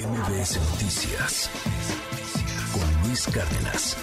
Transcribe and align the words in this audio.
MBS 0.00 0.58
Noticias 0.70 1.50
con 2.72 3.06
Luis 3.06 3.26
Cárdenas. 3.26 3.98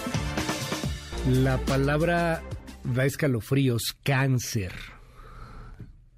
La 1.28 1.58
palabra 1.58 2.40
da 2.84 3.04
escalofríos, 3.04 3.96
cáncer, 4.04 4.72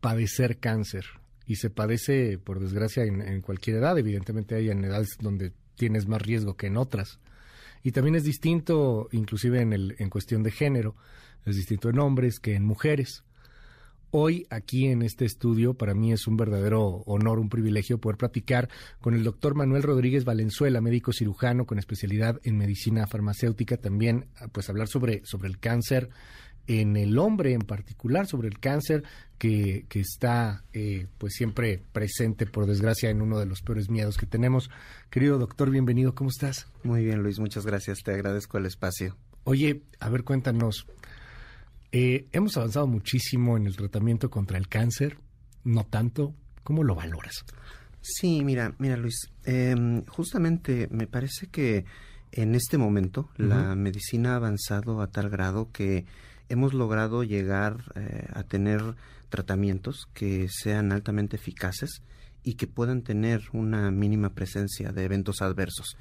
padecer 0.01 0.59
cáncer. 0.59 1.07
Y 1.47 1.57
se 1.57 1.71
padece, 1.71 2.37
por 2.37 2.61
desgracia, 2.61 3.05
en, 3.05 3.41
cualquier 3.41 3.77
edad. 3.77 3.97
Evidentemente 3.97 4.55
hay 4.55 4.69
en 4.69 4.85
edades 4.85 5.17
donde 5.19 5.53
tienes 5.77 6.07
más 6.07 6.21
riesgo 6.21 6.59
que 6.59 6.67
en 6.67 6.77
otras. 6.77 7.19
Y 7.83 7.93
también 7.93 8.17
es 8.17 8.25
distinto, 8.25 9.09
inclusive 9.13 9.63
en, 9.63 9.73
el, 9.73 9.97
en 9.99 10.11
cuestión 10.11 10.43
de 10.43 10.51
género, 10.51 10.95
es 11.47 11.57
distinto 11.57 11.89
en 11.89 12.01
hombres 12.01 12.39
que 12.39 12.55
en 12.55 12.67
mujeres. 12.67 13.25
Hoy 14.13 14.45
aquí 14.51 14.89
en 14.89 15.03
este 15.03 15.25
estudio 15.25 15.75
para 15.75 15.95
mí 15.95 16.13
es 16.13 16.27
un 16.27 16.37
verdadero 16.37 17.05
honor, 17.07 17.39
un 17.39 17.49
privilegio 17.49 17.99
poder 17.99 18.17
platicar 18.17 18.69
con 19.01 19.15
el 19.15 19.23
doctor 19.23 19.55
Manuel 19.55 19.85
Rodríguez 19.85 20.25
Valenzuela, 20.25 20.81
médico 20.81 21.13
cirujano 21.13 21.65
con 21.65 21.79
especialidad 21.79 22.41
en 22.43 22.59
medicina 22.59 23.07
farmacéutica, 23.07 23.77
también 23.77 24.27
pues 24.51 24.69
hablar 24.69 24.89
sobre, 24.89 25.25
sobre 25.25 25.49
el 25.49 25.61
cáncer 25.61 26.11
en 26.67 26.97
el 26.97 27.19
hombre 27.19 27.53
en 27.53 27.61
particular, 27.61 28.27
sobre 28.27 28.49
el 28.49 28.59
cáncer 28.59 29.05
que, 29.39 29.87
que 29.89 30.01
está 30.01 30.65
eh, 30.73 31.07
pues 31.19 31.35
siempre 31.35 31.81
presente 31.93 32.47
por 32.47 32.67
desgracia 32.67 33.11
en 33.11 33.23
uno 33.23 33.39
de 33.39 33.47
los 33.47 33.63
peores 33.63 33.91
miedos 33.91 34.17
que 34.17 34.27
tenemos. 34.27 34.71
Querido 35.09 35.39
doctor, 35.39 35.71
bienvenido, 35.71 36.17
¿cómo 36.17 36.31
estás? 36.31 36.67
Muy 36.83 37.05
bien 37.05 37.23
Luis, 37.23 37.39
muchas 37.39 37.65
gracias, 37.65 38.03
te 38.03 38.13
agradezco 38.13 38.59
el 38.59 38.67
espacio. 38.67 39.17
Oye, 39.45 39.83
a 40.01 40.09
ver, 40.11 40.25
cuéntanos, 40.25 40.87
eh, 41.93 42.27
hemos 42.33 42.57
avanzado 42.57 42.87
muchísimo 42.87 43.57
en 43.57 43.67
el 43.67 43.77
tratamiento 43.77 44.31
contra 44.31 44.59
el 44.59 44.69
cáncer, 44.69 45.19
no 45.65 45.85
tanto. 45.85 46.35
¿Cómo 46.63 46.85
lo 46.85 46.95
valoras? 46.95 47.45
Sí, 48.01 48.43
mira, 48.45 48.75
mira 48.79 48.97
Luis, 48.97 49.31
em, 49.45 50.05
justamente 50.07 50.89
me 50.91 51.07
parece 51.07 51.49
que 51.49 51.85
en 52.33 52.55
este 52.55 52.79
momento 52.79 53.29
la 53.37 53.75
medicina 53.75 54.33
ha 54.33 54.37
avanzado 54.37 55.03
a 55.03 55.09
tal 55.09 55.31
grado 55.31 55.71
que 55.73 56.07
hemos 56.49 56.75
logrado 56.75 57.25
llegar 57.25 57.93
eh, 57.97 58.27
a 58.33 58.43
tener 58.45 58.95
tratamientos 59.29 60.09
que 60.15 60.49
sean 60.49 60.93
altamente 60.93 61.37
eficaces 61.37 62.03
y 62.43 62.55
que 62.55 62.67
puedan 62.67 63.03
tener 63.03 63.43
una 63.53 63.91
mínima 63.91 64.31
presencia 64.31 64.93
de 64.93 65.05
eventos 65.05 65.43
adversos. 65.43 65.97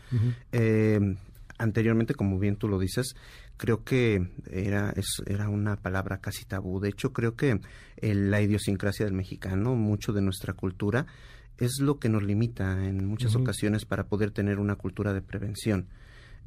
Em, 0.52 1.18
anteriormente, 1.60 2.16
como 2.16 2.40
bien 2.40 2.56
tú 2.56 2.68
lo 2.68 2.80
dices, 2.80 3.16
creo 3.58 3.84
que 3.84 4.28
era, 4.50 4.92
es, 4.96 5.22
era 5.28 5.50
una 5.50 5.76
palabra 5.76 6.20
casi 6.20 6.46
tabú. 6.46 6.80
De 6.80 6.90
hecho, 6.90 7.14
creo 7.14 7.36
que 7.36 7.60
la 8.02 8.42
idiosincrasia 8.42 9.06
del 9.06 9.14
mexicano, 9.14 9.76
mucho 9.76 10.14
de 10.14 10.22
nuestra 10.22 10.54
cultura, 10.54 11.06
es 11.60 11.80
lo 11.80 12.00
que 12.00 12.10
nos 12.10 12.24
limita 12.24 12.88
en 12.88 13.06
muchas 13.06 13.36
ocasiones 13.36 13.86
para 13.86 14.08
poder 14.08 14.32
tener 14.32 14.60
una 14.60 14.76
cultura 14.76 15.14
de 15.14 15.22
prevención. 15.22 15.88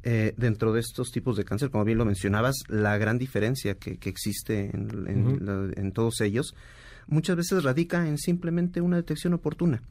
Eh, 0.05 0.33
dentro 0.35 0.73
de 0.73 0.81
estos 0.81 1.11
tipos 1.11 1.37
de 1.37 1.45
cáncer, 1.45 1.69
como 1.69 1.85
bien 1.85 1.97
lo 1.97 2.03
mencionabas, 2.03 2.55
la 2.67 2.97
gran 2.97 3.17
diferencia 3.17 3.75
que, 3.75 3.97
existe 4.03 4.71
en, 4.73 5.91
todos 5.93 6.19
ellos 6.19 6.55
muchas 7.07 7.37
veces 7.37 7.63
radica 7.63 8.07
en 8.07 8.17
simplemente 8.17 8.81
una 8.81 8.97
detección 8.97 9.33
oportuna. 9.33 9.81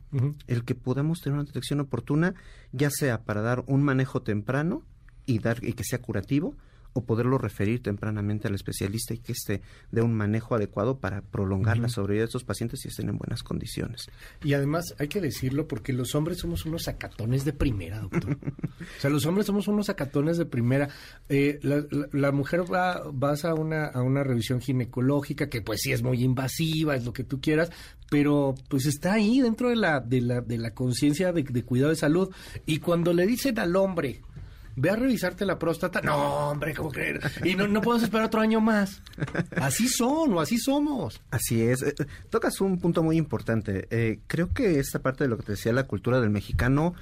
El 0.46 0.64
que 0.64 0.74
podamos 0.74 1.20
tener 1.20 1.38
una 1.38 1.46
detección 1.46 1.80
oportuna, 1.80 2.34
ya 2.72 2.90
sea 2.90 3.22
para 3.22 3.40
dar 3.40 3.64
un 3.66 3.82
manejo 3.82 4.22
temprano 4.22 4.82
y, 5.26 5.38
dar, 5.38 5.62
y 5.64 5.72
que 5.72 5.84
sea 5.84 6.00
curativo, 6.00 6.54
o 6.94 7.04
poderlo 7.04 7.38
referir 7.38 7.82
tempranamente 7.82 8.48
al 8.48 8.54
especialista 8.54 9.14
y 9.14 9.18
que 9.18 9.32
esté 9.32 9.62
de 9.90 10.02
un 10.02 10.14
manejo 10.14 10.54
adecuado 10.54 10.98
para 10.98 11.22
prolongar 11.22 11.78
la 11.78 11.88
sobrevida 11.88 12.22
de 12.22 12.26
estos 12.26 12.44
pacientes 12.44 12.84
y 12.84 12.88
estén 12.88 13.08
en 13.08 13.18
buenas 13.18 13.42
condiciones. 13.42 14.10
Y 14.42 14.54
además 14.54 14.94
hay 14.98 15.08
que 15.08 15.20
decirlo 15.20 15.66
porque 15.66 15.92
los 15.92 16.14
hombres 16.14 16.38
somos 16.38 16.66
unos 16.66 16.84
sacatones 16.84 17.44
de 17.44 17.52
primera, 17.52 18.00
doctor. 18.00 18.36
o 18.98 19.00
sea, 19.00 19.10
los 19.10 19.24
hombres 19.26 19.46
somos 19.46 19.68
unos 19.68 19.86
sacatones 19.86 20.36
de 20.36 20.46
primera. 20.46 20.88
Eh, 21.28 21.60
la, 21.62 22.32
mujer 22.32 22.70
va, 22.70 23.02
vas 23.12 23.44
a 23.44 23.54
una, 23.54 23.86
a 23.86 24.02
una 24.02 24.22
revisión 24.22 24.60
ginecológica 24.60 25.48
que 25.48 25.62
pues 25.62 25.80
sí 25.82 25.92
es 25.92 26.02
muy 26.02 26.22
invasiva, 26.22 26.96
es 26.96 27.04
lo 27.04 27.12
que 27.12 27.24
tú 27.24 27.40
quieras, 27.40 27.70
pero 28.10 28.54
pues 28.68 28.86
está 28.86 29.14
ahí 29.14 29.40
dentro 29.40 29.70
de 29.70 29.76
la, 29.76 30.00
de 30.00 30.20
la, 30.20 30.40
de 30.40 30.58
la 30.58 30.74
conciencia 30.74 31.32
de, 31.32 31.42
de 31.42 31.64
cuidado 31.64 31.90
de 31.90 31.96
salud. 31.96 32.30
Y 32.66 32.78
cuando 32.78 33.14
le 33.14 33.26
dicen 33.26 33.58
al 33.58 33.76
hombre, 33.76 34.20
ve 34.76 34.90
a 34.90 34.96
revisarte 34.96 35.44
la 35.44 35.58
próstata. 35.58 36.00
No, 36.00 36.50
hombre, 36.50 36.74
¿cómo 36.74 36.90
creer? 36.90 37.20
Y 37.44 37.54
no, 37.54 37.66
no 37.68 37.80
podemos 37.80 38.02
esperar 38.02 38.26
otro 38.26 38.40
año 38.40 38.60
más. 38.60 39.02
Así 39.56 39.88
son 39.88 40.34
o 40.34 40.40
así 40.40 40.58
somos. 40.58 41.20
Así 41.30 41.62
es. 41.62 41.82
Eh, 41.82 41.94
tocas 42.30 42.60
un 42.60 42.78
punto 42.78 43.02
muy 43.02 43.16
importante. 43.16 43.86
Eh, 43.90 44.20
creo 44.26 44.52
que 44.52 44.78
esta 44.78 45.00
parte 45.00 45.24
de 45.24 45.30
lo 45.30 45.36
que 45.36 45.44
te 45.44 45.52
decía 45.52 45.72
la 45.72 45.86
cultura 45.86 46.20
del 46.20 46.30
mexicano, 46.30 46.94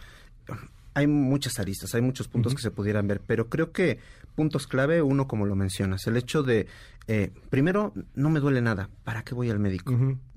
hay 0.95 1.07
muchas 1.07 1.59
aristas, 1.59 1.95
hay 1.95 2.03
muchos 2.03 2.29
puntos 2.29 2.55
que 2.55 2.63
se 2.63 2.71
pudieran 2.71 3.07
ver, 3.07 3.21
pero 3.25 3.49
creo 3.49 3.73
que 3.73 3.99
puntos 4.35 4.67
clave, 4.67 5.03
uno 5.03 5.29
como 5.29 5.47
lo 5.47 5.55
mencionas, 5.55 6.07
el 6.07 6.17
hecho 6.17 6.43
de, 6.43 6.67
eh, 7.07 7.31
primero, 7.49 7.93
no 8.15 8.31
me 8.31 8.41
duele 8.41 8.61
nada, 8.61 8.91
¿para 9.05 9.23
qué 9.23 9.35
voy 9.35 9.51
al 9.51 9.59
médico? 9.59 9.95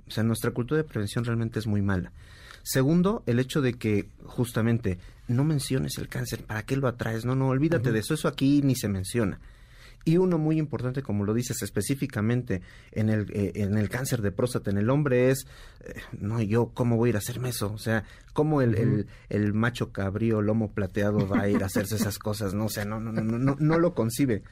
O 0.08 0.12
sea, 0.12 0.24
nuestra 0.24 0.52
cultura 0.52 0.82
de 0.82 0.88
prevención 0.88 1.26
realmente 1.26 1.60
es 1.60 1.68
muy 1.68 1.82
mala. 1.82 2.12
Segundo, 2.64 3.24
el 3.26 3.40
hecho 3.40 3.62
de 3.62 3.74
que 3.74 4.10
justamente 4.24 4.98
no 5.28 5.44
menciones 5.44 5.98
el 5.98 6.08
cáncer, 6.08 6.46
¿para 6.46 6.64
qué 6.64 6.78
lo 6.78 6.88
atraes? 6.88 7.26
No, 7.26 7.36
no, 7.36 7.50
olvídate 7.50 7.92
de 7.92 8.00
eso, 8.00 8.14
eso 8.14 8.28
aquí 8.28 8.62
ni 8.64 8.76
se 8.76 8.88
menciona. 8.88 9.40
Y 10.06 10.18
uno 10.18 10.38
muy 10.38 10.58
importante, 10.58 11.02
como 11.02 11.24
lo 11.24 11.34
dices 11.34 11.62
específicamente 11.62 12.62
en 12.92 13.10
el, 13.10 13.32
eh, 13.32 13.52
en 13.56 13.78
el 13.78 13.90
cáncer 13.90 14.22
de 14.22 14.32
próstata 14.32 14.70
en 14.70 14.78
el 14.78 14.90
hombre 14.90 15.30
es, 15.30 15.46
eh, 15.82 15.94
no, 16.20 16.42
yo 16.42 16.72
cómo 16.74 16.98
voy 16.98 17.08
a 17.08 17.12
ir 17.12 17.16
a 17.16 17.20
hacerme 17.20 17.50
eso, 17.50 17.72
o 17.72 17.78
sea, 17.78 18.04
cómo 18.34 18.62
el, 18.62 18.76
el, 18.76 19.08
el, 19.30 19.54
macho 19.54 19.94
cabrío, 19.94 20.42
lomo 20.42 20.72
plateado 20.74 21.28
va 21.28 21.42
a 21.42 21.50
ir 21.50 21.64
a 21.64 21.68
hacerse 21.68 21.96
esas 21.96 22.20
cosas, 22.20 22.54
no, 22.54 22.66
o 22.66 22.70
sea, 22.70 22.84
no, 22.84 23.00
no, 23.00 23.14
no, 23.14 23.22
no, 23.22 23.56
no 23.58 23.80
lo 23.80 23.94
concibe. 23.94 24.44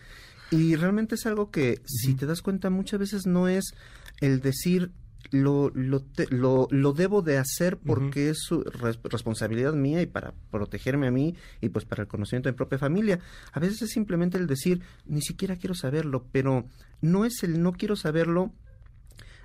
Y 0.52 0.76
realmente 0.76 1.16
es 1.16 1.26
algo 1.26 1.50
que, 1.50 1.82
si 1.86 2.14
te 2.14 2.26
das 2.26 2.42
cuenta, 2.42 2.70
muchas 2.70 3.00
veces 3.00 3.26
no 3.26 3.48
es 3.50 3.74
el 4.22 4.42
decir, 4.42 4.92
lo, 5.30 5.72
lo, 5.74 6.68
lo, 6.70 6.94
debo 6.94 7.22
de 7.22 7.38
hacer 7.38 7.78
porque 7.78 8.30
es 8.30 8.40
su 8.40 8.64
responsabilidad 8.64 9.74
mía 9.74 10.02
y 10.02 10.06
para 10.06 10.34
protegerme 10.50 11.08
a 11.08 11.12
mí 11.12 11.36
y 11.62 11.70
pues 11.70 11.86
para 11.86 12.04
el 12.04 12.08
conocimiento 12.08 12.50
de 12.50 12.54
mi 12.54 12.58
propia 12.58 12.80
familia. 12.80 13.20
A 13.52 13.60
veces 13.60 13.82
es 13.84 13.92
simplemente 13.92 14.38
el 14.38 14.48
decir, 14.48 14.82
ni 15.06 15.22
siquiera 15.22 15.56
quiero 15.56 15.76
saberlo, 15.76 16.26
pero 16.32 16.66
no 17.02 17.26
es 17.26 17.44
el 17.44 17.62
no 17.62 17.74
quiero 17.74 17.96
saberlo, 17.96 18.52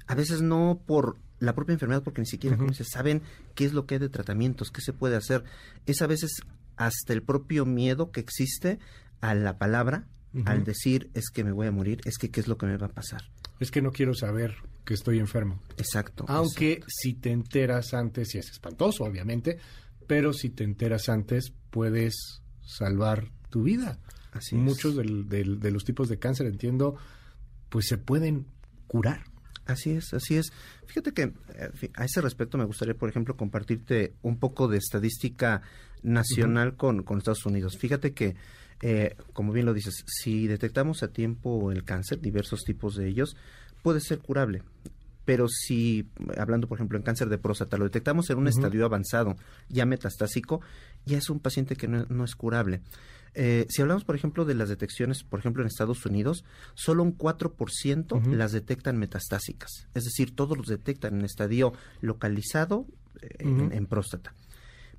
a 0.07 0.15
veces 0.15 0.43
no 0.43 0.81
por 0.87 1.19
la 1.39 1.55
propia 1.55 1.75
enfermedad, 1.75 2.03
porque 2.03 2.23
ni 2.23 2.27
siquiera 2.27 2.57
saben 2.85 3.23
qué 3.55 3.65
es 3.65 3.73
lo 3.73 3.87
que 3.87 3.97
hay 3.97 4.01
de 4.01 4.09
tratamientos, 4.09 4.71
qué 4.71 4.81
se 4.81 4.93
puede 4.93 5.17
hacer. 5.17 5.45
Es 5.85 6.03
a 6.03 6.07
veces 6.07 6.41
hasta 6.77 7.13
el 7.13 7.23
propio 7.23 7.67
miedo 7.67 8.11
que 8.11 8.21
existe 8.21 8.79
a 9.21 9.35
la 9.35 9.59
palabra, 9.59 10.07
al 10.45 10.65
decir 10.65 11.11
es 11.15 11.31
que 11.31 11.45
me 11.45 11.53
voy 11.53 11.67
a 11.67 11.73
morir, 11.73 12.01
es 12.05 12.19
que 12.19 12.31
qué 12.31 12.41
es 12.41 12.49
lo 12.49 12.59
que 12.59 12.67
me 12.67 12.77
va 12.77 12.87
a 12.87 12.91
pasar. 12.91 13.23
Es 13.61 13.71
que 13.71 13.83
no 13.83 13.93
quiero 13.93 14.15
saber 14.15 14.55
que 14.85 14.95
estoy 14.95 15.19
enfermo. 15.19 15.61
Exacto. 15.77 16.25
Aunque 16.29 16.81
si 16.87 17.15
te 17.15 17.31
enteras 17.31 17.95
antes, 17.95 18.35
y 18.35 18.39
es 18.39 18.51
espantoso, 18.51 19.05
obviamente, 19.05 19.59
pero 20.07 20.33
si 20.33 20.51
te 20.51 20.65
enteras 20.65 21.09
antes, 21.09 21.53
puedes 21.71 22.43
salvar 22.63 23.31
tu 23.51 23.65
vida. 23.65 23.99
Así 24.33 24.55
Muchos 24.55 24.97
de 24.97 25.71
los 25.71 25.85
tipos 25.85 26.09
de 26.09 26.19
cáncer, 26.19 26.47
entiendo, 26.47 26.97
pues 27.69 27.87
se 27.89 27.99
pueden 27.99 28.47
curar. 28.87 29.25
Así 29.67 29.91
es, 29.91 30.15
así 30.15 30.37
es. 30.37 30.53
Fíjate 30.87 31.13
que 31.13 31.23
eh, 31.23 31.91
a 31.95 32.05
ese 32.05 32.21
respecto 32.21 32.57
me 32.57 32.65
gustaría, 32.65 32.95
por 32.95 33.09
ejemplo, 33.09 33.37
compartirte 33.37 34.15
un 34.23 34.39
poco 34.39 34.69
de 34.69 34.79
estadística 34.79 35.63
nacional 36.03 36.77
con, 36.77 37.03
con, 37.03 37.19
Estados 37.19 37.45
Unidos. 37.47 37.77
Fíjate 37.79 38.13
que, 38.13 38.37
eh, 38.83 39.17
como 39.33 39.53
bien 39.53 39.67
lo 39.67 39.75
dices, 39.75 40.05
si 40.07 40.47
detectamos 40.47 41.03
a 41.03 41.09
tiempo 41.09 41.71
el 41.73 41.85
cáncer, 41.85 42.21
diversos 42.21 42.63
tipos 42.65 42.95
de 42.97 43.09
ellos, 43.09 43.37
puede 43.83 44.01
ser 44.01 44.19
curable. 44.19 44.63
Pero 45.25 45.49
si, 45.49 46.09
hablando 46.39 46.69
por 46.69 46.79
ejemplo 46.79 46.97
en 46.97 47.03
cáncer 47.03 47.29
de 47.29 47.39
próstata, 47.39 47.77
lo 47.77 47.85
detectamos 47.85 48.31
en 48.31 48.39
un 48.39 48.47
estadio 48.47 48.85
avanzado, 48.85 49.37
ya 49.69 49.85
metastásico, 49.85 50.61
ya 51.05 51.19
es 51.19 51.29
un 51.31 51.41
paciente 51.41 51.75
que 51.75 51.89
no, 51.89 52.25
es 52.25 52.37
curable. 52.37 52.81
Eh, 53.35 53.67
si 53.69 53.83
hablamos, 53.83 54.05
por 54.05 54.15
ejemplo, 54.15 54.45
de 54.45 54.55
las 54.55 54.69
detecciones, 54.69 55.25
por 55.25 55.41
ejemplo, 55.41 55.63
en 55.63 55.67
Estados 55.67 56.07
Unidos, 56.07 56.45
solo 56.75 57.03
un 57.03 57.19
4% 57.19 58.25
las 58.33 58.53
detectan 58.53 58.99
metastásicas. 58.99 59.89
Es 59.95 60.05
decir, 60.05 60.35
todos 60.35 60.57
los 60.57 60.69
detectan 60.69 61.19
en 61.19 61.25
estadio 61.25 61.73
localizado 62.01 62.87
eh, 63.21 63.37
en, 63.41 63.87
próstata. 63.87 64.33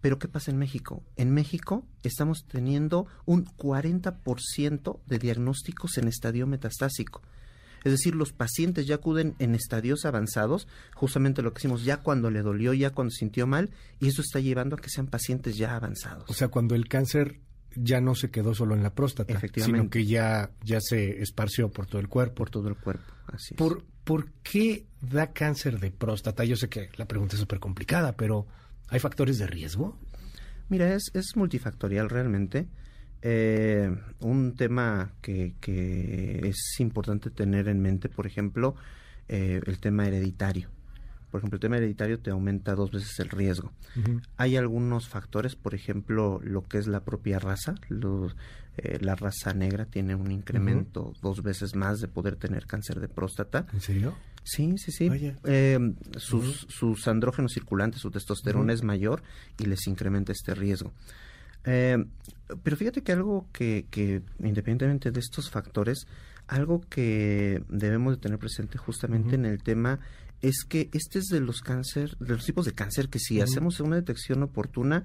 Pero 0.02 0.20
¿qué 0.20 0.28
pasa 0.28 0.52
en 0.52 0.58
México? 0.58 1.04
En 1.16 1.34
México 1.34 1.86
estamos 2.04 2.46
teniendo 2.48 3.08
un 3.26 3.46
40% 3.46 5.00
de 5.06 5.20
diagnósticos 5.20 5.98
en 5.98 6.08
estadio 6.08 6.48
metastásico. 6.48 7.22
Es 7.84 7.92
decir, 7.92 8.16
los 8.16 8.34
pacientes 8.34 8.86
ya 8.86 8.96
acuden 8.96 9.36
en 9.40 9.56
estadios 9.56 10.06
avanzados, 10.06 10.68
justamente 10.94 11.42
lo 11.42 11.54
que 11.54 11.60
decimos, 11.60 11.84
ya 11.84 11.98
cuando 11.98 12.30
le 12.30 12.42
dolió, 12.42 12.74
ya 12.74 12.90
cuando 12.90 13.12
sintió 13.12 13.48
mal, 13.48 13.72
y 14.00 14.08
eso 14.08 14.22
está 14.22 14.40
llevando 14.40 14.76
a 14.76 14.80
que 14.80 14.90
sean 14.90 15.08
pacientes 15.08 15.58
ya 15.58 15.76
avanzados. 15.76 16.30
O 16.30 16.34
sea, 16.34 16.50
cuando 16.50 16.76
el 16.76 16.88
cáncer 16.88 17.40
ya 17.76 18.02
no 18.02 18.16
se 18.16 18.32
quedó 18.32 18.54
solo 18.56 18.76
en 18.76 18.84
la 18.84 18.94
próstata, 18.94 19.40
sino 19.56 19.90
que 19.90 20.06
ya, 20.06 20.52
ya 20.64 20.80
se 20.82 21.22
esparció 21.22 21.70
por 21.70 21.86
todo 21.86 22.02
el 22.02 22.08
cuerpo. 22.08 22.36
Por 22.36 22.50
todo 22.50 22.68
el 22.68 22.76
cuerpo, 22.76 23.14
así 23.28 23.54
es. 23.54 23.58
¿Por, 23.58 23.86
¿Por 24.04 24.32
qué 24.42 24.86
da 25.02 25.32
cáncer 25.32 25.80
de 25.80 25.92
próstata? 25.92 26.44
Yo 26.44 26.56
sé 26.56 26.70
que 26.70 26.90
la 26.98 27.06
pregunta 27.06 27.36
es 27.36 27.40
súper 27.40 27.60
complicada, 27.60 28.16
pero 28.16 28.48
¿hay 28.90 29.00
factores 29.00 29.38
de 29.38 29.48
riesgo? 29.48 29.98
Mira, 30.70 30.94
es, 30.94 31.36
multifactorial 31.36 32.10
realmente. 32.10 32.68
Eh, 33.22 33.90
un 34.20 34.56
tema 34.56 35.14
que, 35.22 35.56
que, 35.60 36.48
es 36.48 36.80
importante 36.80 37.30
tener 37.30 37.68
en 37.68 37.82
mente, 37.82 38.10
por 38.10 38.28
ejemplo, 38.28 38.76
eh, 39.28 39.62
el 39.66 39.80
tema 39.80 40.08
hereditario. 40.08 40.70
Por 41.38 41.42
ejemplo, 41.42 41.58
el 41.58 41.62
tema 41.62 41.78
hereditario 41.78 42.20
te 42.20 42.32
aumenta 42.32 42.74
dos 42.74 42.90
veces 42.90 43.20
el 43.20 43.30
riesgo. 43.30 43.72
Hay 44.38 44.58
algunos 44.58 45.08
factores, 45.08 45.56
por 45.56 45.76
ejemplo, 45.76 46.42
lo 46.44 46.64
que 46.64 46.80
es 46.80 46.88
la 46.88 47.02
propia 47.02 47.38
raza. 47.38 47.76
Eh, 48.78 48.98
la 49.02 49.14
raza 49.14 49.54
negra 49.54 49.86
tiene 49.86 50.16
un 50.16 50.32
incremento 50.32 51.14
dos 51.22 51.44
veces 51.44 51.76
más 51.76 52.00
de 52.00 52.08
poder 52.08 52.38
tener 52.38 52.66
cáncer 52.66 53.00
de 53.00 53.08
próstata. 53.08 53.68
¿En 53.72 53.82
serio? 53.82 54.16
Sí, 54.44 54.80
sí, 54.80 54.92
sí. 54.92 55.12
Eh, 55.44 55.78
sus, 56.16 56.66
sus, 56.70 57.08
andrógenos 57.08 57.54
circulantes, 57.54 58.02
su 58.02 58.10
testosterona 58.10 58.74
es 58.74 58.82
mayor 58.82 59.22
y 59.60 59.66
les 59.66 59.86
incrementa 59.86 60.32
este 60.32 60.56
riesgo. 60.56 60.92
Eh, 61.66 62.04
pero 62.64 62.78
fíjate 62.78 63.04
que 63.04 63.12
algo 63.12 63.46
que, 63.54 63.86
que, 63.92 64.24
independientemente 64.40 65.12
de 65.12 65.20
estos 65.20 65.52
factores, 65.52 66.08
algo 66.48 66.82
que 66.90 67.62
debemos 67.70 68.16
de 68.16 68.22
tener 68.22 68.40
presente 68.40 68.80
justamente 68.80 69.36
en 69.36 69.46
el 69.46 69.62
tema 69.62 70.00
es 70.42 70.64
que 70.68 70.90
este 70.94 71.20
es 71.20 71.26
de 71.26 71.40
los 71.40 71.62
cáncer, 71.62 72.18
de 72.20 72.36
los 72.36 72.46
tipos 72.46 72.66
de 72.66 72.74
cáncer 72.74 73.10
que 73.10 73.20
si 73.20 73.42
hacemos 73.42 73.80
una 73.80 73.96
detección 73.96 74.44
oportuna, 74.44 75.04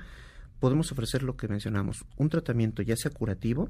podemos 0.61 0.93
ofrecer 0.93 1.23
lo 1.23 1.37
que 1.37 1.49
mencionamos, 1.49 2.05
un 2.17 2.29
tratamiento 2.29 2.83
ya 2.83 2.97
sea 2.97 3.11
curativo 3.11 3.69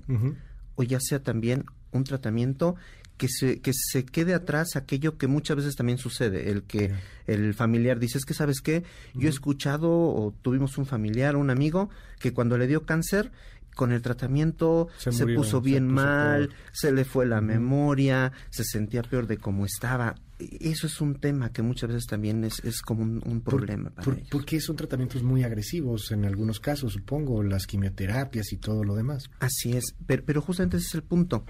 o 0.74 0.82
ya 0.82 0.98
sea 1.00 1.22
también 1.22 1.64
un 1.90 2.04
tratamiento 2.04 2.76
que 3.16 3.28
se, 3.28 3.60
que 3.60 3.72
se 3.72 4.04
quede 4.04 4.34
atrás 4.34 4.74
aquello 4.74 5.16
que 5.16 5.26
muchas 5.26 5.56
veces 5.56 5.76
también 5.76 5.98
sucede, 5.98 6.50
el 6.50 6.64
que 6.64 6.92
el 7.26 7.54
familiar 7.54 7.98
dice, 7.98 8.18
es 8.18 8.24
que 8.24 8.34
sabes 8.34 8.60
qué, 8.60 8.82
yo 9.14 9.28
he 9.28 9.30
escuchado 9.30 9.90
o 9.90 10.34
tuvimos 10.42 10.76
un 10.78 10.86
familiar, 10.86 11.36
un 11.36 11.50
amigo, 11.50 11.88
que 12.18 12.32
cuando 12.32 12.58
le 12.58 12.66
dio 12.66 12.84
cáncer, 12.84 13.30
con 13.74 13.92
el 13.92 14.02
tratamiento 14.02 14.88
se, 14.98 15.26
puso 15.26 15.60
bien 15.60 15.88
mal, 15.88 16.50
se 16.72 16.92
le 16.92 17.04
fue 17.04 17.26
la 17.26 17.40
memoria, 17.40 18.32
se 18.50 18.64
sentía 18.64 19.02
peor 19.02 19.26
de 19.26 19.38
cómo 19.38 19.64
estaba. 19.64 20.14
Eso 20.38 20.86
es 20.86 21.00
un 21.00 21.14
tema 21.16 21.52
que 21.52 21.62
muchas 21.62 21.88
veces 21.88 22.06
también 22.06 22.44
es, 22.44 22.64
es 22.64 22.82
como 22.82 23.02
un, 23.02 23.40
problema 23.42 23.90
para 23.90 24.04
por, 24.04 24.28
Porque 24.28 24.60
son 24.60 24.76
tratamientos 24.76 25.22
muy 25.22 25.44
agresivos 25.44 26.10
en 26.10 26.24
algunos 26.24 26.58
casos, 26.58 26.92
supongo, 26.92 27.42
las 27.42 27.66
quimioterapias 27.66 28.52
y 28.52 28.56
todo 28.56 28.82
lo 28.82 28.94
demás. 28.94 29.30
Así 29.38 29.76
es, 29.76 29.94
pero, 30.06 30.24
pero 30.24 30.42
justamente 30.42 30.78
ese 30.78 30.86
es 30.86 30.94
el 30.94 31.02
punto. 31.02 31.44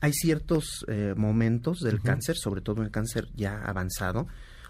Hay 0.00 0.12
ciertos 0.12 0.84
eh, 0.88 1.14
momentos 1.16 1.80
del 1.80 2.02
cáncer, 2.02 2.36
sobre 2.36 2.60
todo 2.60 2.78
en 2.78 2.84
el 2.84 2.90
cáncer 2.90 3.28
ya 3.34 3.62
avanzado, 3.62 4.26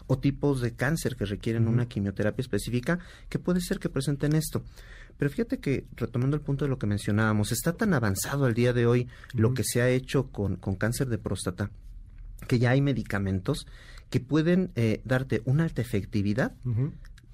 o 0.06 0.18
tipos 0.18 0.60
de 0.60 0.74
cáncer 0.74 1.16
que 1.16 1.24
requieren 1.24 1.68
una 1.68 1.86
quimioterapia 1.86 2.42
específica, 2.42 2.98
que 3.28 3.38
puede 3.38 3.60
ser 3.60 3.78
que 3.78 3.88
presenten 3.88 4.34
esto. 4.34 4.64
Pero 5.18 5.30
fíjate 5.30 5.58
que, 5.58 5.86
retomando 5.96 6.36
el 6.36 6.42
punto 6.42 6.64
de 6.64 6.68
lo 6.68 6.78
que 6.78 6.86
mencionábamos, 6.86 7.52
está 7.52 7.72
tan 7.72 7.94
avanzado 7.94 8.44
al 8.44 8.54
día 8.54 8.72
de 8.72 8.86
hoy 8.86 9.08
lo 9.32 9.54
que 9.54 9.64
se 9.64 9.80
ha 9.82 9.88
hecho 9.88 10.30
con, 10.30 10.56
con, 10.56 10.76
cáncer 10.76 11.08
de 11.08 11.18
próstata, 11.18 11.70
que 12.46 12.58
ya 12.58 12.70
hay 12.70 12.80
medicamentos 12.80 13.66
que 14.10 14.20
pueden 14.20 14.70
eh, 14.76 15.00
darte 15.04 15.42
una 15.44 15.64
alta 15.64 15.82
efectividad 15.82 16.54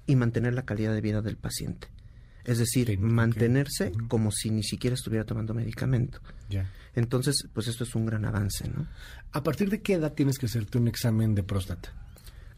y 0.05 0.15
mantener 0.15 0.53
la 0.53 0.65
calidad 0.65 0.93
de 0.93 1.01
vida 1.01 1.21
del 1.21 1.37
paciente. 1.37 1.87
Es 2.45 2.57
decir, 2.57 2.97
mantenerse 2.99 3.91
como 4.09 4.31
si 4.31 4.49
ni 4.49 4.63
siquiera 4.63 4.95
estuviera 4.95 5.25
tomando 5.25 5.53
medicamento. 5.53 6.19
Entonces, 6.93 7.47
pues 7.53 7.67
esto 7.67 7.83
es 7.83 7.95
un 7.95 8.05
gran 8.05 8.25
avance, 8.25 8.67
¿no? 8.67 8.87
¿A 9.31 9.43
partir 9.43 9.69
de 9.69 9.81
qué 9.81 9.93
edad 9.93 10.13
tienes 10.13 10.37
que 10.37 10.47
hacerte 10.47 10.77
un 10.77 10.87
examen 10.87 11.35
de 11.35 11.43
próstata? 11.43 12.02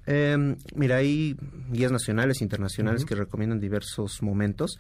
Eh, 0.07 0.56
mira, 0.75 0.98
hay 0.98 1.36
guías 1.72 1.92
nacionales, 1.92 2.42
internacionales 2.42 3.06
que 3.06 3.16
recomiendan 3.16 3.60
diversos 3.60 4.22
momentos 4.22 4.78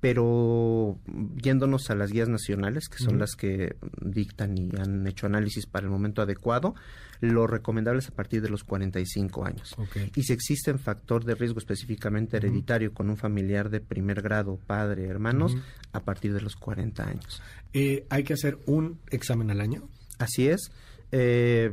pero 0.00 0.98
yéndonos 1.36 1.90
a 1.90 1.94
las 1.94 2.12
guías 2.12 2.28
nacionales, 2.28 2.88
que 2.88 2.98
son 2.98 3.18
las 3.18 3.34
que 3.34 3.76
dictan 4.00 4.56
y 4.58 4.70
han 4.78 5.06
hecho 5.06 5.26
análisis 5.26 5.66
para 5.66 5.86
el 5.86 5.90
momento 5.90 6.20
adecuado, 6.20 6.74
lo 7.20 7.46
recomendable 7.46 8.00
es 8.00 8.08
a 8.08 8.14
partir 8.14 8.42
de 8.42 8.50
los 8.50 8.62
45 8.62 9.46
años. 9.46 9.74
Y 10.14 10.22
si 10.22 10.32
existe 10.34 10.70
un 10.70 10.78
factor 10.78 11.24
de 11.24 11.34
riesgo 11.34 11.58
específicamente 11.58 12.36
hereditario 12.36 12.92
con 12.92 13.08
un 13.08 13.16
familiar 13.16 13.70
de 13.70 13.80
primer 13.80 14.20
grado, 14.20 14.58
padre, 14.66 15.06
hermanos, 15.06 15.56
a 15.92 16.00
partir 16.00 16.34
de 16.34 16.42
los 16.42 16.56
40 16.56 17.08
años. 17.08 17.42
Eh, 17.72 18.06
¿Hay 18.10 18.22
que 18.22 18.34
hacer 18.34 18.58
un 18.66 19.00
examen 19.10 19.50
al 19.50 19.62
año? 19.62 19.88
Así 20.18 20.48
es. 20.48 20.70
Eh, 21.10 21.72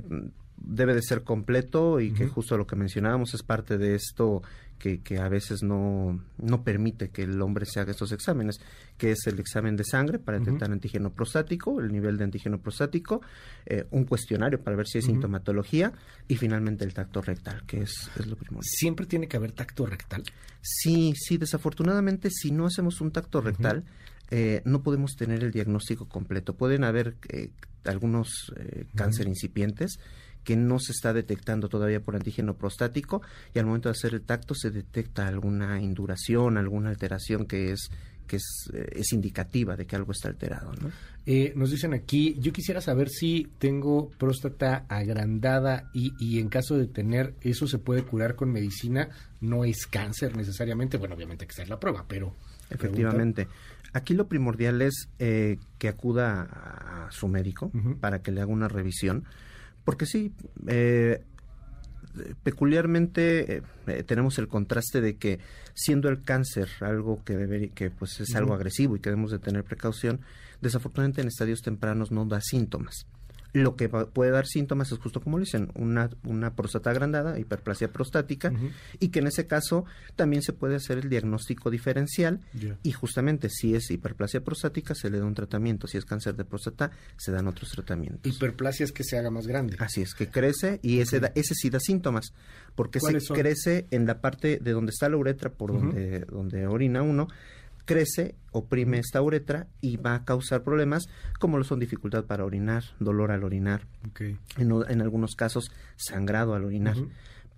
debe 0.63 0.95
de 0.95 1.01
ser 1.01 1.23
completo 1.23 1.99
y 1.99 2.11
que 2.11 2.27
justo 2.27 2.57
lo 2.57 2.65
que 2.65 2.75
mencionábamos 2.75 3.33
es 3.33 3.43
parte 3.43 3.77
de 3.77 3.95
esto 3.95 4.41
que, 4.79 5.01
que, 5.01 5.17
a 5.19 5.29
veces 5.29 5.63
no, 5.63 6.21
no 6.37 6.63
permite 6.63 7.09
que 7.09 7.23
el 7.23 7.41
hombre 7.41 7.65
se 7.65 7.79
haga 7.79 7.91
estos 7.91 8.11
exámenes, 8.11 8.59
que 8.97 9.11
es 9.11 9.27
el 9.27 9.39
examen 9.39 9.75
de 9.77 9.83
sangre 9.83 10.19
para 10.19 10.39
detectar 10.39 10.71
antígeno 10.71 11.13
prostático, 11.13 11.79
el 11.79 11.91
nivel 11.91 12.17
de 12.17 12.25
antígeno 12.25 12.59
prostático, 12.59 13.21
eh, 13.65 13.85
un 13.91 14.05
cuestionario 14.05 14.61
para 14.61 14.75
ver 14.75 14.87
si 14.87 14.97
hay 14.97 15.03
sintomatología 15.03 15.93
y 16.27 16.35
finalmente 16.35 16.83
el 16.83 16.93
tacto 16.93 17.21
rectal, 17.21 17.63
que 17.65 17.81
es, 17.81 18.09
es 18.17 18.27
lo 18.27 18.35
primero. 18.35 18.61
¿Siempre 18.63 19.05
tiene 19.05 19.27
que 19.27 19.37
haber 19.37 19.51
tacto 19.51 19.85
rectal? 19.85 20.23
Sí, 20.61 21.13
sí, 21.15 21.37
desafortunadamente 21.37 22.29
si 22.29 22.51
no 22.51 22.65
hacemos 22.65 22.99
un 22.99 23.11
tacto 23.11 23.41
rectal, 23.41 23.85
eh, 24.31 24.61
no 24.65 24.81
podemos 24.81 25.15
tener 25.15 25.43
el 25.43 25.51
diagnóstico 25.51 26.09
completo. 26.09 26.55
Pueden 26.55 26.83
haber 26.83 27.15
eh, 27.29 27.51
algunos 27.85 28.53
cáncer 28.95 29.27
incipientes 29.27 29.99
que 30.43 30.55
no 30.55 30.79
se 30.79 30.91
está 30.91 31.13
detectando 31.13 31.69
todavía 31.69 32.01
por 32.01 32.15
antígeno 32.15 32.55
prostático 32.55 33.21
y 33.53 33.59
al 33.59 33.65
momento 33.65 33.89
de 33.89 33.93
hacer 33.93 34.13
el 34.13 34.21
tacto 34.21 34.55
se 34.55 34.71
detecta 34.71 35.27
alguna 35.27 35.81
induración, 35.81 36.57
alguna 36.57 36.89
alteración 36.89 37.45
que 37.45 37.71
es 37.71 37.89
que 38.27 38.37
es, 38.37 38.69
eh, 38.73 38.87
es 38.93 39.11
indicativa 39.13 39.75
de 39.75 39.85
que 39.85 39.95
algo 39.95 40.11
está 40.11 40.29
alterado. 40.29 40.71
¿no? 40.81 40.91
Eh, 41.25 41.53
nos 41.55 41.71
dicen 41.71 41.93
aquí, 41.93 42.35
yo 42.39 42.51
quisiera 42.51 42.81
saber 42.81 43.09
si 43.09 43.49
tengo 43.57 44.09
próstata 44.11 44.85
agrandada 44.87 45.89
y, 45.93 46.13
y 46.19 46.39
en 46.39 46.49
caso 46.49 46.77
de 46.77 46.87
tener 46.87 47.35
eso 47.41 47.67
se 47.67 47.79
puede 47.79 48.03
curar 48.03 48.35
con 48.35 48.51
medicina, 48.51 49.09
no 49.41 49.65
es 49.65 49.87
cáncer 49.87 50.35
necesariamente, 50.35 50.97
bueno, 50.97 51.15
obviamente 51.15 51.43
hay 51.43 51.47
que 51.47 51.53
hacer 51.53 51.69
la 51.69 51.79
prueba, 51.79 52.05
pero... 52.07 52.35
Efectivamente. 52.69 53.47
Aquí 53.93 54.15
lo 54.15 54.27
primordial 54.27 54.81
es 54.81 55.09
eh, 55.19 55.59
que 55.77 55.87
acuda 55.87 56.41
a 56.41 57.11
su 57.11 57.27
médico 57.27 57.71
para 57.99 58.23
que 58.23 58.31
le 58.31 58.41
haga 58.41 58.51
una 58.51 58.67
revisión 58.67 59.25
porque 59.83 60.05
sí, 60.05 60.33
eh, 60.67 61.23
peculiarmente 62.43 63.57
eh, 63.57 63.61
eh, 63.87 64.03
tenemos 64.03 64.37
el 64.37 64.47
contraste 64.47 65.01
de 65.01 65.17
que 65.17 65.39
siendo 65.73 66.09
el 66.09 66.23
cáncer 66.23 66.69
algo 66.81 67.23
que 67.23 67.71
que 67.73 67.89
pues 67.89 68.19
es 68.19 68.35
algo 68.35 68.53
agresivo 68.53 68.95
y 68.95 68.99
que 68.99 69.09
debemos 69.09 69.31
de 69.31 69.39
tener 69.39 69.63
precaución, 69.63 70.21
desafortunadamente 70.61 71.21
en 71.21 71.27
estadios 71.27 71.61
tempranos 71.61 72.11
no 72.11 72.25
da 72.25 72.39
síntomas. 72.41 73.05
Lo 73.53 73.75
que 73.75 73.87
puede 73.87 74.31
dar 74.31 74.47
síntomas 74.47 74.91
es 74.91 74.97
justo 74.97 75.21
como 75.21 75.37
le 75.37 75.45
dicen, 75.45 75.71
una, 75.75 76.09
una 76.23 76.55
próstata 76.55 76.89
agrandada, 76.89 77.39
hiperplasia 77.39 77.91
prostática, 77.91 78.51
y 78.99 79.09
que 79.09 79.19
en 79.19 79.27
ese 79.27 79.45
caso 79.45 79.85
también 80.15 80.41
se 80.41 80.53
puede 80.53 80.75
hacer 80.75 80.97
el 80.97 81.09
diagnóstico 81.09 81.69
diferencial 81.69 82.39
y 82.81 82.91
justamente 82.91 83.49
si 83.49 83.75
es 83.75 83.91
hiperplasia 83.91 84.41
prostática 84.41 84.95
se 84.95 85.09
le 85.09 85.19
da 85.19 85.25
un 85.25 85.35
tratamiento, 85.35 85.87
si 85.87 85.97
es 85.97 86.05
cáncer 86.05 86.35
de 86.35 86.45
próstata 86.45 86.91
se 87.17 87.31
dan 87.31 87.47
otros 87.47 87.69
tratamientos. 87.69 88.35
Hiperplasia 88.35 88.85
es 88.85 88.91
que 88.91 89.03
se 89.03 89.17
haga 89.17 89.29
más 89.29 89.45
grande. 89.45 89.75
Así 89.79 90.01
es, 90.01 90.15
que 90.15 90.29
crece 90.29 90.79
y 90.81 90.99
ese, 90.99 91.21
ese 91.35 91.53
sí 91.53 91.69
da 91.69 91.79
síntomas, 91.79 92.33
porque 92.75 92.99
se 92.99 93.19
crece 93.33 93.85
en 93.91 94.07
la 94.07 94.19
parte 94.19 94.59
de 94.59 94.71
donde 94.71 94.89
está 94.89 95.09
la 95.09 95.17
uretra, 95.17 95.51
por 95.51 95.73
donde, 95.73 96.21
donde 96.21 96.65
orina 96.65 97.03
uno, 97.03 97.27
crece, 97.85 98.35
oprime 98.51 98.99
esta 98.99 99.21
uretra 99.21 99.67
y 99.81 99.97
va 99.97 100.15
a 100.15 100.25
causar 100.25 100.63
problemas 100.63 101.07
como 101.39 101.57
lo 101.57 101.63
son 101.63 101.79
dificultad 101.79 102.25
para 102.25 102.45
orinar, 102.45 102.83
dolor 102.99 103.31
al 103.31 103.43
orinar, 103.43 103.87
en, 104.57 105.01
algunos 105.01 105.35
casos 105.35 105.71
sangrado 105.95 106.53
al 106.53 106.65
orinar. 106.65 106.97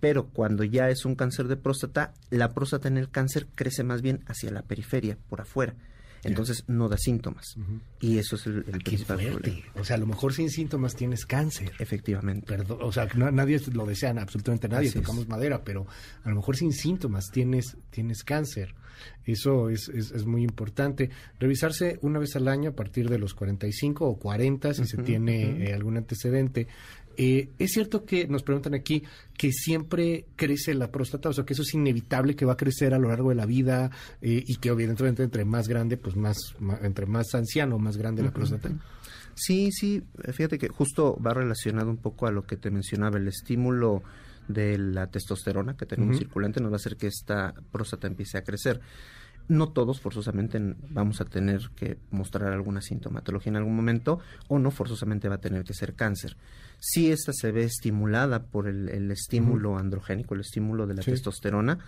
Pero 0.00 0.26
cuando 0.28 0.62
ya 0.64 0.90
es 0.90 1.04
un 1.04 1.14
cáncer 1.14 1.48
de 1.48 1.56
próstata, 1.56 2.12
la 2.30 2.52
próstata 2.52 2.88
en 2.88 2.98
el 2.98 3.10
cáncer 3.10 3.46
crece 3.54 3.82
más 3.82 4.02
bien 4.02 4.22
hacia 4.26 4.50
la 4.50 4.62
periferia, 4.62 5.16
por 5.28 5.40
afuera. 5.40 5.74
Entonces 6.22 6.64
no 6.66 6.88
da 6.88 6.96
síntomas. 6.98 7.56
Y 8.00 8.18
eso 8.18 8.36
es 8.36 8.46
el, 8.46 8.64
principal 8.84 9.18
problema. 9.18 9.58
O 9.74 9.84
sea, 9.84 9.96
a 9.96 9.98
lo 9.98 10.06
mejor 10.06 10.32
sin 10.34 10.50
síntomas 10.50 10.94
tienes 10.94 11.24
cáncer. 11.24 11.72
Efectivamente. 11.78 12.46
Perdón, 12.46 12.78
o 12.82 12.92
sea, 12.92 13.06
nadie 13.14 13.60
lo 13.72 13.86
desea, 13.86 14.10
absolutamente 14.10 14.68
nadie, 14.68 14.90
tocamos 14.90 15.28
madera, 15.28 15.62
pero 15.62 15.86
a 16.24 16.28
lo 16.28 16.36
mejor 16.36 16.56
sin 16.56 16.72
síntomas 16.72 17.30
tienes, 17.32 17.76
tienes 17.90 18.24
cáncer. 18.24 18.74
Eso 19.24 19.70
es, 19.70 19.88
es, 19.88 20.24
muy 20.24 20.42
importante. 20.42 21.10
Revisarse 21.40 21.98
una 22.02 22.18
vez 22.18 22.36
al 22.36 22.48
año 22.48 22.70
a 22.70 22.74
partir 22.74 23.08
de 23.08 23.18
los 23.18 23.34
45 23.34 24.06
o 24.06 24.18
40 24.18 24.74
si 24.74 24.86
se 24.86 24.98
tiene 24.98 25.68
eh, 25.68 25.74
algún 25.74 25.96
antecedente. 25.96 26.68
Eh, 27.16 27.48
es 27.58 27.72
cierto 27.72 28.04
que 28.04 28.28
nos 28.28 28.42
preguntan 28.42 28.74
aquí 28.74 29.02
que 29.36 29.50
siempre 29.50 30.26
crece 30.36 30.74
la 30.74 30.90
próstata, 30.90 31.30
o 31.30 31.32
sea 31.32 31.44
que 31.44 31.54
eso 31.54 31.62
es 31.62 31.72
inevitable 31.72 32.36
que 32.36 32.44
va 32.44 32.52
a 32.52 32.56
crecer 32.56 32.92
a 32.92 32.98
lo 32.98 33.08
largo 33.08 33.30
de 33.30 33.36
la 33.36 33.46
vida 33.46 33.90
eh, 34.20 34.44
y 34.46 34.56
que 34.56 34.70
obviamente 34.70 35.06
entre 35.06 35.44
más 35.46 35.66
grande, 35.66 35.96
pues 35.96 36.14
más, 36.14 36.36
entre 36.82 37.06
más 37.06 37.34
anciano, 37.34 37.78
más 37.78 37.96
grande 37.96 38.22
la 38.22 38.32
próstata. 38.32 38.70
Sí, 39.34 39.70
sí, 39.72 40.02
fíjate 40.32 40.58
que 40.58 40.68
justo 40.68 41.18
va 41.20 41.34
relacionado 41.34 41.90
un 41.90 41.98
poco 41.98 42.26
a 42.26 42.30
lo 42.30 42.46
que 42.46 42.56
te 42.56 42.70
mencionaba, 42.70 43.18
el 43.18 43.28
estímulo 43.28 44.02
de 44.48 44.78
la 44.78 45.08
testosterona 45.08 45.76
que 45.76 45.86
tenemos 45.86 46.18
circulante 46.18 46.60
nos 46.60 46.70
va 46.70 46.76
a 46.76 46.76
hacer 46.76 46.96
que 46.96 47.06
esta 47.06 47.54
próstata 47.72 48.06
empiece 48.06 48.38
a 48.38 48.44
crecer. 48.44 48.80
no 49.48 49.68
todos 49.68 50.00
forzosamente 50.00 50.58
vamos 50.90 51.20
a 51.20 51.24
tener 51.24 51.70
que 51.76 51.98
mostrar 52.10 52.52
alguna 52.52 52.80
sintomatología 52.80 53.50
en 53.50 53.56
algún 53.56 53.76
momento 53.76 54.18
o 54.48 54.58
no 54.58 54.72
forzosamente 54.72 55.28
va 55.28 55.36
a 55.36 55.40
tener 55.40 55.62
que 55.62 55.72
ser 55.72 55.94
cáncer. 55.94 56.36
Si 56.78 57.10
esta 57.10 57.32
se 57.32 57.52
ve 57.52 57.62
estimulada 57.62 58.42
por 58.44 58.66
el, 58.66 59.10
estímulo 59.10 59.78
androgénico, 59.78 60.34
el 60.34 60.40
estímulo 60.40 60.86
de 60.86 60.94
la 60.94 61.02
testosterona, 61.02 61.78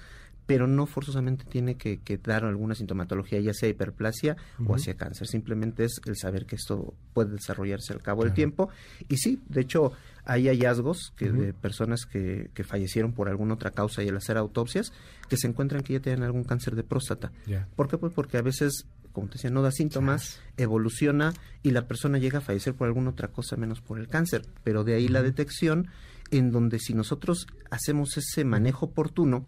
pero 0.49 0.67
no 0.67 0.87
forzosamente 0.87 1.45
tiene 1.45 1.77
que, 1.77 2.01
dar 2.25 2.47
alguna 2.47 2.75
sintomatología, 2.75 3.39
ya 3.39 3.53
sea 3.53 3.69
hiperplasia 3.69 4.35
o 4.67 4.75
hacia 4.75 4.95
cáncer. 4.95 5.27
Simplemente 5.27 5.85
es 5.85 6.01
el 6.07 6.17
saber 6.17 6.47
que 6.47 6.57
esto 6.57 6.95
puede 7.13 7.33
desarrollarse 7.33 7.93
al 7.93 8.01
cabo 8.01 8.25
del 8.25 8.33
tiempo. 8.33 8.71
Y 9.11 9.19
sí, 9.19 9.43
de 9.47 9.61
hecho, 9.61 9.93
hay 10.29 10.47
hallazgos 10.47 11.15
que 11.17 11.33
de 11.33 11.55
personas 11.55 12.05
que, 12.05 12.51
que, 12.53 12.63
fallecieron 12.63 13.13
por 13.15 13.31
alguna 13.31 13.55
otra 13.55 13.71
causa 13.71 14.03
y 14.03 14.09
al 14.09 14.17
hacer 14.19 14.37
autopsias, 14.37 14.93
que 15.31 15.39
se 15.39 15.47
encuentran 15.47 15.83
que 15.83 15.95
ya 15.95 16.01
tienen 16.01 16.23
algún 16.23 16.45
cáncer 16.45 16.77
de 16.77 16.85
próstata. 16.85 17.33
¿Por 17.75 17.89
qué? 17.89 17.97
Pues 17.97 18.13
porque 18.13 18.37
a 18.37 18.43
veces, 18.43 18.87
como 19.13 19.29
te 19.29 19.35
decía, 19.35 19.51
no 19.51 19.63
da 19.63 19.73
síntomas, 19.73 20.41
evoluciona 20.59 21.33
y 21.63 21.71
la 21.71 21.89
persona 21.89 22.19
llega 22.19 22.39
a 22.39 22.43
fallecer 22.43 22.75
por 22.75 22.89
alguna 22.89 23.11
otra 23.11 23.29
cosa 23.29 23.57
menos 23.57 23.81
por 23.81 23.99
el 23.99 24.07
cáncer. 24.07 24.43
Pero 24.65 24.85
de 24.85 24.95
ahí 24.95 25.09
la 25.09 25.23
detección, 25.23 25.89
en 26.31 26.53
donde 26.53 26.79
si 26.79 26.93
nosotros 26.93 27.47
hacemos 27.71 28.19
ese 28.19 28.45
manejo 28.45 28.87
oportuno, 28.87 29.47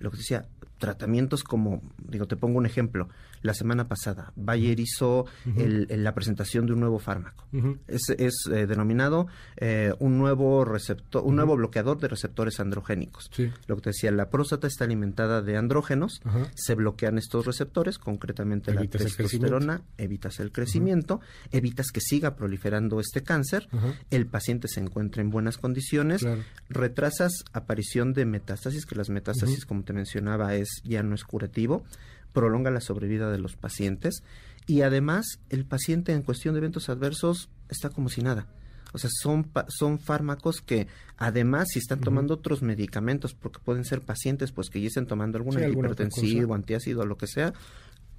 lo 0.00 0.10
que 0.10 0.18
decía, 0.18 0.48
tratamientos 0.82 1.44
como, 1.44 1.80
digo, 2.08 2.26
te 2.26 2.36
pongo 2.36 2.58
un 2.58 2.66
ejemplo, 2.66 3.08
la 3.40 3.54
semana 3.54 3.86
pasada, 3.86 4.32
Bayer 4.34 4.80
hizo 4.80 5.26
la 5.54 6.12
presentación 6.12 6.66
de 6.66 6.72
un 6.72 6.80
nuevo 6.80 6.98
fármaco. 6.98 7.46
Es, 7.86 8.08
eh, 8.50 8.66
denominado 8.66 9.28
eh, 9.58 9.92
un 10.00 10.18
nuevo 10.18 10.64
receptor, 10.64 11.22
un 11.24 11.36
nuevo 11.36 11.54
bloqueador 11.54 12.00
de 12.00 12.08
receptores 12.08 12.58
androgénicos. 12.58 13.30
Lo 13.68 13.76
que 13.76 13.82
te 13.82 13.90
decía, 13.90 14.10
la 14.10 14.28
próstata 14.28 14.66
está 14.66 14.82
alimentada 14.84 15.40
de 15.40 15.56
andrógenos, 15.56 16.20
se 16.56 16.74
bloquean 16.74 17.16
estos 17.16 17.46
receptores, 17.46 17.98
concretamente 17.98 18.74
la 18.74 18.84
testosterona, 18.84 19.82
evitas 19.98 20.40
el 20.40 20.50
crecimiento, 20.50 21.20
evitas 21.52 21.92
que 21.92 22.00
siga 22.00 22.34
proliferando 22.34 22.98
este 22.98 23.22
cáncer, 23.22 23.68
el 24.10 24.26
paciente 24.26 24.66
se 24.66 24.80
encuentra 24.80 25.22
en 25.22 25.30
buenas 25.30 25.58
condiciones, 25.58 26.26
retrasas 26.68 27.44
aparición 27.52 28.14
de 28.14 28.24
metástasis, 28.24 28.84
que 28.84 28.96
las 28.96 29.10
metástasis, 29.10 29.64
como 29.64 29.84
te 29.84 29.92
mencionaba, 29.92 30.56
es 30.56 30.71
ya 30.84 31.02
no 31.02 31.14
es 31.14 31.24
curativo, 31.24 31.84
prolonga 32.32 32.70
la 32.70 32.80
sobrevida 32.80 33.30
de 33.30 33.38
los 33.38 33.56
pacientes 33.56 34.22
y 34.66 34.82
además 34.82 35.40
el 35.50 35.64
paciente 35.64 36.12
en 36.12 36.22
cuestión 36.22 36.54
de 36.54 36.58
eventos 36.58 36.88
adversos 36.88 37.50
está 37.68 37.90
como 37.90 38.08
si 38.08 38.22
nada. 38.22 38.46
O 38.92 38.98
sea, 38.98 39.10
son, 39.10 39.50
son 39.68 39.98
fármacos 39.98 40.60
que 40.60 40.86
además 41.16 41.68
si 41.72 41.78
están 41.78 42.00
tomando 42.00 42.34
otros 42.34 42.62
medicamentos, 42.62 43.34
porque 43.34 43.58
pueden 43.58 43.84
ser 43.84 44.02
pacientes 44.02 44.52
pues 44.52 44.68
que 44.68 44.80
ya 44.80 44.88
estén 44.88 45.06
tomando 45.06 45.38
algún 45.38 45.54
hipertensivo, 45.54 46.54
antiácido, 46.54 47.06
lo 47.06 47.16
que 47.16 47.26
sea, 47.26 47.54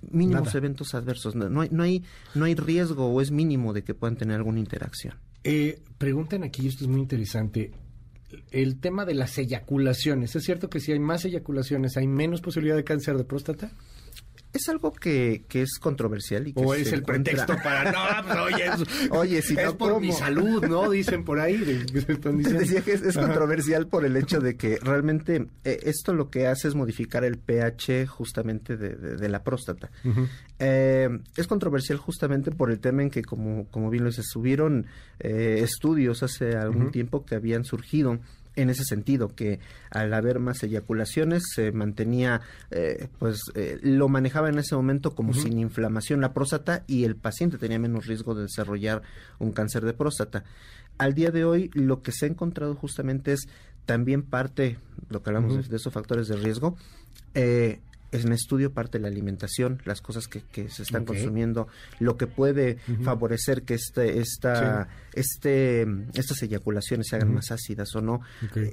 mínimos 0.09 0.55
eventos 0.55 0.95
adversos. 0.95 1.35
No, 1.35 1.61
hay, 1.61 1.69
no, 1.71 1.83
hay, 1.83 2.03
no 2.33 2.45
hay 2.45 2.55
riesgo 2.55 3.07
o 3.07 3.21
es 3.21 3.29
mínimo 3.29 3.73
de 3.73 3.83
que 3.83 3.93
puedan 3.93 4.17
tener 4.17 4.37
alguna 4.37 4.59
interacción. 4.59 5.15
Eh, 5.43 5.81
preguntan 5.97 6.43
aquí, 6.43 6.67
esto 6.67 6.85
es 6.85 6.89
muy 6.89 7.01
interesante, 7.01 7.71
el 8.51 8.79
tema 8.79 9.05
de 9.05 9.13
las 9.13 9.37
eyaculaciones. 9.37 10.35
¿Es 10.35 10.43
cierto 10.43 10.69
que 10.69 10.79
si 10.79 10.91
hay 10.91 10.99
más 10.99 11.25
eyaculaciones 11.25 11.97
hay 11.97 12.07
menos 12.07 12.41
posibilidad 12.41 12.75
de 12.75 12.83
cáncer 12.83 13.17
de 13.17 13.23
próstata? 13.23 13.71
Es 14.53 14.69
algo 14.69 14.93
que, 14.93 15.43
que 15.49 15.63
es 15.63 15.79
controversial. 15.79 16.47
Y 16.47 16.53
que 16.53 16.61
o 16.61 16.73
es 16.73 16.91
el 16.93 17.03
pretexto 17.03 17.55
para, 17.63 17.91
no, 17.91 18.27
pues, 18.27 18.37
oye, 18.39 18.65
es, 18.67 19.09
oye, 19.11 19.41
si 19.41 19.55
es 19.57 19.73
por 19.73 19.99
mi 19.99 20.11
salud, 20.11 20.63
¿no? 20.65 20.89
Dicen 20.89 21.23
por 21.23 21.39
ahí. 21.39 21.57
Decía 21.57 22.81
que 22.81 22.93
es, 22.93 23.17
controversial 23.17 23.87
por 23.87 24.05
el 24.05 24.15
hecho 24.15 24.39
de 24.39 24.55
que 24.55 24.77
realmente 24.81 25.47
eh, 25.63 25.79
esto 25.83 26.13
lo 26.13 26.29
que 26.29 26.47
hace 26.47 26.67
es 26.67 26.75
modificar 26.75 27.23
el 27.23 27.37
pH 27.37 28.05
justamente 28.07 28.77
de, 28.77 28.95
de, 28.95 29.29
la 29.29 29.43
próstata. 29.43 29.89
eh, 30.59 31.09
es 31.35 31.47
controversial 31.47 31.97
justamente 31.97 32.51
por 32.51 32.69
el 32.69 32.79
tema 32.79 33.01
en 33.01 33.09
que, 33.09 33.23
como, 33.23 33.67
como 33.69 33.89
bien 33.89 34.03
lo 34.03 34.09
dices, 34.11 34.27
subieron 34.29 34.85
eh, 35.19 35.61
estudios 35.63 36.21
hace 36.21 36.55
algún 36.55 36.91
tiempo 36.91 37.25
que 37.25 37.35
habían 37.35 37.65
surgido 37.65 38.19
en 38.55 38.69
ese 38.69 38.83
sentido, 38.83 39.29
que 39.29 39.59
al 39.89 40.13
haber 40.13 40.39
más 40.39 40.61
eyaculaciones 40.63 41.43
se 41.53 41.71
mantenía, 41.71 42.41
eh, 42.71 43.07
pues 43.19 43.41
eh, 43.55 43.79
lo 43.81 44.09
manejaba 44.09 44.49
en 44.49 44.59
ese 44.59 44.75
momento 44.75 45.15
como 45.15 45.33
sin 45.33 45.59
inflamación 45.59 46.21
la 46.21 46.33
próstata 46.33 46.83
y 46.87 47.03
el 47.03 47.15
paciente 47.15 47.57
tenía 47.57 47.79
menos 47.79 48.05
riesgo 48.05 48.35
de 48.35 48.43
desarrollar 48.43 49.01
un 49.39 49.51
cáncer 49.51 49.83
de 49.85 49.93
próstata. 49.93 50.43
Al 50.97 51.13
día 51.13 51.31
de 51.31 51.45
hoy 51.45 51.71
lo 51.73 52.01
que 52.01 52.11
se 52.11 52.25
ha 52.25 52.29
encontrado 52.29 52.75
justamente 52.75 53.33
es 53.33 53.47
también 53.85 54.23
parte, 54.23 54.77
lo 55.09 55.21
que 55.21 55.29
hablamos 55.29 55.69
de, 55.69 55.75
esos 55.75 55.91
factores 55.91 56.27
de 56.27 56.37
riesgo, 56.37 56.77
eh, 57.33 57.79
en 58.13 58.31
estudio 58.33 58.73
parte 58.73 58.97
de 58.97 59.03
la 59.03 59.07
alimentación, 59.07 59.81
las 59.85 60.01
cosas 60.01 60.27
que, 60.27 60.43
se 60.69 60.83
están 60.83 61.05
consumiendo, 61.05 61.67
lo 61.99 62.17
que 62.17 62.27
puede 62.27 62.77
favorecer 63.03 63.63
que 63.63 63.73
este, 63.73 64.19
esta, 64.19 64.87
este, 65.13 65.85
estas 66.13 66.41
eyaculaciones 66.43 67.07
se 67.07 67.15
hagan 67.15 67.33
más 67.33 67.51
ácidas 67.51 67.95
o 67.95 68.01
no. 68.01 68.21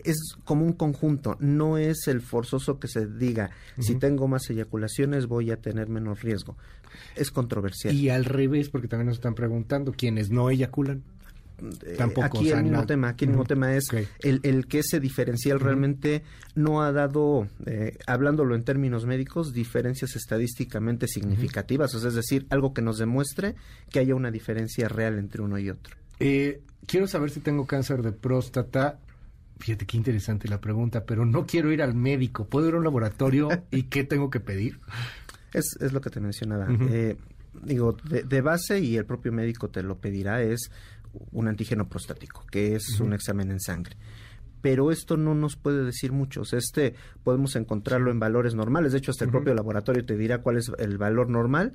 Es 0.05 0.37
como 0.45 0.65
un 0.65 0.73
conjunto, 0.73 1.37
no 1.41 1.79
es 1.79 2.07
el 2.07 2.21
forzoso 2.21 2.79
que 2.79 2.89
se 2.89 3.07
diga, 3.07 3.51
si 3.79 3.97
tengo 3.97 4.29
más 4.29 4.49
eyaculaciones 4.51 5.27
voy 5.27 5.51
a 5.51 5.57
tener 5.57 5.89
menos 5.89 6.23
riesgo. 6.23 6.57
Es 7.17 7.31
controversial. 7.31 7.95
Y 7.95 8.11
al 8.11 8.25
revés, 8.25 8.69
porque 8.69 8.89
también 8.89 9.07
nos 9.07 9.17
están 9.17 9.35
preguntando, 9.35 9.93
¿quiénes 9.93 10.31
no 10.31 10.51
eyaculan? 10.51 11.03
Eh, 11.87 11.97
aquí 12.23 12.51
el 12.51 12.63
mismo 12.63 12.87
tema, 12.87 13.09
aquí 13.09 13.25
el 13.25 13.31
mismo 13.31 13.45
tema 13.45 13.75
es 13.75 13.89
el, 14.21 14.41
el, 14.43 14.67
que 14.67 14.81
ese 14.81 15.01
diferencial 15.01 15.61
realmente 15.61 16.23
no 16.55 16.83
ha 16.83 16.93
dado, 16.93 17.49
eh, 17.67 17.99
hablándolo 18.07 18.55
en 18.55 18.65
términos 18.65 19.07
médicos, 19.07 19.53
diferencias 19.53 20.17
estadísticamente 20.17 21.07
significativas, 21.07 21.95
o 21.95 22.01
sea, 22.01 22.09
es 22.09 22.15
decir, 22.15 22.47
algo 22.51 22.73
que 22.73 22.83
nos 22.83 22.99
demuestre 22.99 23.55
que 23.91 23.99
haya 23.99 24.15
una 24.15 24.31
diferencia 24.31 24.89
real 24.89 25.19
entre 25.19 25.43
uno 25.43 25.59
y 25.59 25.71
otro. 25.71 25.97
Eh, 26.19 26.63
quiero 26.87 27.07
saber 27.07 27.31
si 27.31 27.41
tengo 27.41 27.67
cáncer 27.67 28.03
de 28.03 28.13
próstata. 28.13 28.99
Fíjate 29.59 29.87
qué 29.87 29.97
interesante 29.97 30.49
la 30.49 30.61
pregunta, 30.61 31.05
pero 31.05 31.27
no 31.27 31.47
quiero 31.47 31.71
ir 31.73 31.83
al 31.83 31.95
médico. 31.95 32.47
¿Puedo 32.47 32.69
ir 32.69 32.75
a 32.75 32.79
un 32.79 32.85
laboratorio 32.85 33.49
y 33.71 33.85
qué 33.85 34.05
tengo 34.05 34.31
que 34.31 34.41
pedir? 34.41 34.81
Es, 35.53 35.77
es 35.81 35.93
lo 35.93 36.01
que 36.01 36.11
te 36.11 36.21
mencionaba. 36.21 36.69
digo, 37.65 37.97
de, 38.09 38.23
de, 38.23 38.41
base, 38.41 38.81
y 38.81 38.97
el 38.97 39.05
propio 39.05 39.33
médico 39.33 39.69
te 39.69 39.83
lo 39.83 39.99
pedirá, 39.99 40.43
es 40.43 40.71
un 41.33 41.49
antígeno 41.49 41.89
prostático, 41.89 42.45
que 42.51 42.75
es 42.75 43.01
un 43.01 43.13
examen 43.13 43.51
en 43.51 43.61
sangre. 43.61 43.97
Pero 44.61 44.91
esto 44.91 45.17
no 45.17 45.35
nos 45.35 45.57
puede 45.57 45.85
decir 45.85 46.13
mucho. 46.13 46.43
este 46.53 46.95
podemos 47.23 47.57
encontrarlo 47.57 48.11
en 48.11 48.21
valores 48.21 48.55
normales. 48.55 48.93
De 48.93 48.99
hecho, 48.99 49.11
hasta 49.11 49.25
el 49.25 49.31
propio 49.31 49.55
laboratorio 49.55 50.05
te 50.05 50.17
dirá 50.17 50.39
cuál 50.39 50.59
es 50.59 50.71
el 50.79 50.99
valor 50.99 51.29
normal. 51.29 51.73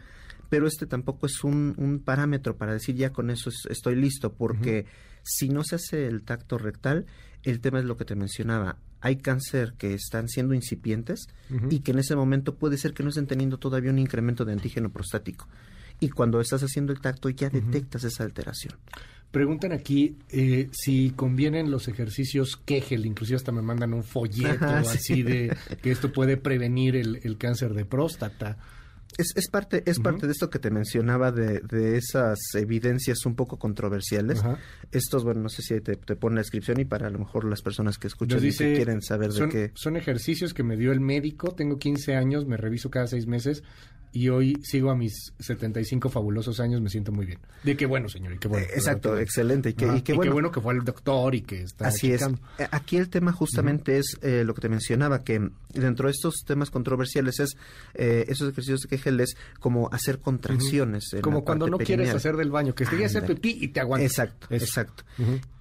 Pero 0.49 0.67
este 0.67 0.85
tampoco 0.85 1.25
es 1.25 1.43
un, 1.43 2.01
parámetro 2.05 2.55
para 2.55 2.73
decir 2.73 2.95
ya 2.95 3.11
con 3.11 3.29
eso 3.31 3.49
estoy 3.69 3.95
listo. 3.95 4.33
Porque 4.33 4.85
si 5.23 5.49
no 5.49 5.63
se 5.63 5.75
hace 5.75 6.05
el 6.05 6.21
tacto 6.21 6.57
rectal, 6.57 7.05
el 7.43 7.59
tema 7.59 7.79
es 7.79 7.85
lo 7.85 7.97
que 7.97 8.05
te 8.05 8.15
mencionaba. 8.15 8.77
Hay 9.01 9.17
cáncer 9.17 9.73
que 9.77 9.93
están 9.93 10.27
siendo 10.27 10.53
incipientes 10.53 11.27
y 11.69 11.79
que 11.79 11.91
en 11.91 11.99
ese 11.99 12.15
momento 12.15 12.55
puede 12.55 12.77
ser 12.77 12.93
que 12.93 13.03
no 13.03 13.09
estén 13.09 13.27
teniendo 13.27 13.57
todavía 13.57 13.91
un 13.91 13.99
incremento 13.99 14.45
de 14.45 14.53
antígeno 14.53 14.91
prostático. 14.91 15.47
Y 15.99 16.09
cuando 16.09 16.41
estás 16.41 16.61
haciendo 16.61 16.91
el 16.91 16.99
tacto 16.99 17.29
ya 17.29 17.49
detectas 17.49 18.03
esa 18.03 18.23
alteración. 18.23 18.75
Preguntan 19.35 19.73
aquí 19.73 20.15
eh, 20.29 20.69
si 20.71 21.09
convienen 21.09 21.69
los 21.69 21.89
ejercicios 21.89 22.55
Kegel, 22.55 23.05
inclusive 23.05 23.35
hasta 23.35 23.51
me 23.51 23.61
mandan 23.61 23.93
un 23.93 24.05
folleto 24.05 24.65
así 24.65 25.23
de 25.23 25.53
que 25.81 25.91
esto 25.91 26.13
puede 26.13 26.37
prevenir 26.37 26.95
el 26.95 27.37
cáncer 27.37 27.73
de 27.73 27.83
próstata 27.83 28.57
es, 29.17 29.33
es 29.35 29.49
parte 29.49 29.83
es 29.85 29.99
parte 29.99 30.25
de 30.25 30.31
esto 30.31 30.49
que 30.49 30.59
te 30.59 30.71
mencionaba 30.71 31.31
de, 31.31 31.59
de 31.61 31.97
esas 31.97 32.39
evidencias 32.53 33.25
un 33.25 33.35
poco 33.35 33.57
controversiales. 33.57 34.41
Estos, 34.91 35.23
bueno, 35.23 35.41
no 35.41 35.49
sé 35.49 35.61
si 35.61 35.79
te, 35.81 35.95
te 35.95 36.15
pone 36.15 36.35
la 36.35 36.41
descripción 36.41 36.79
y 36.79 36.85
para 36.85 37.07
a 37.07 37.09
lo 37.09 37.19
mejor 37.19 37.45
las 37.45 37.61
personas 37.61 37.97
que 37.97 38.07
escuchan 38.07 38.43
y 38.43 38.51
que 38.51 38.73
quieren 38.75 39.01
saber 39.01 39.31
de 39.31 39.49
qué. 39.49 39.71
Son 39.75 39.97
ejercicios 39.97 40.53
que 40.53 40.63
me 40.63 40.77
dio 40.77 40.91
el 40.91 40.99
médico. 40.99 41.53
Tengo 41.53 41.77
15 41.77 42.15
años, 42.15 42.45
me 42.45 42.57
reviso 42.57 42.89
cada 42.89 43.07
seis 43.07 43.27
meses 43.27 43.63
y 44.15 44.29
hoy 44.29 44.57
sigo 44.63 44.91
a 44.91 44.95
mis 44.95 45.33
75 45.39 46.09
fabulosos 46.09 46.61
años, 46.61 46.79
me 46.79 46.89
siento 46.89 47.11
muy 47.11 47.25
bien. 47.25 47.39
De 47.63 47.75
qué 47.75 47.85
bueno, 47.85 48.07
señor, 48.07 48.31
y 48.31 48.37
qué 48.37 48.47
bueno. 48.47 48.65
exacto, 48.73 49.17
excelente. 49.19 49.71
Y, 49.71 49.73
qué, 49.73 49.87
y, 49.93 50.01
qué, 50.03 50.13
bueno. 50.13 50.51
que 50.51 50.61
fue 50.61 50.73
el 50.73 50.85
doctor 50.85 51.35
y 51.35 51.41
que 51.41 51.63
está. 51.63 51.87
Así 51.87 52.13
es. 52.13 52.21
Eh, 52.21 52.65
aquí 52.71 52.95
el 52.95 53.09
tema 53.09 53.33
justamente 53.33 53.97
es 53.97 54.17
eh, 54.21 54.45
lo 54.45 54.53
que 54.53 54.61
te 54.61 54.69
mencionaba, 54.69 55.25
que 55.25 55.49
dentro 55.73 56.07
de 56.07 56.13
estos 56.13 56.45
temas 56.47 56.71
controversiales 56.71 57.41
es 57.41 57.57
eh, 57.93 58.23
esos 58.29 58.49
ejercicios 58.51 58.85
que 58.89 58.95
es 59.09 59.37
como 59.59 59.89
hacer 59.91 60.19
contracciones. 60.19 61.15
como 61.21 61.43
cuando 61.43 61.67
no 61.67 61.77
quieres 61.77 62.13
hacer 62.13 62.35
del 62.35 62.51
baño, 62.51 62.73
que 62.75 62.85
querías 62.85 63.15
hacer 63.15 63.35
pipí 63.35 63.57
y 63.61 63.67
te 63.69 63.79
aguantas. 63.79 64.11
Exacto, 64.11 64.47
exacto. 64.49 65.03